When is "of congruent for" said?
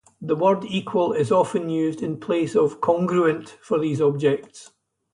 2.55-3.77